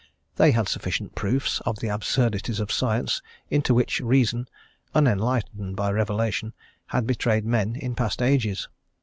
They 0.37 0.49
had 0.49 0.67
sufficient 0.67 1.13
proofs 1.13 1.59
of 1.59 1.77
the 1.77 1.89
absurdities 1.89 2.59
of 2.59 2.71
science 2.71 3.21
into 3.51 3.75
which 3.75 3.99
reason, 3.99 4.47
unenlightened 4.95 5.75
by 5.75 5.91
revelation, 5.91 6.55
had 6.87 7.05
betrayed 7.05 7.45
men 7.45 7.75
in 7.75 7.93
past 7.93 8.19
ages. 8.19 8.67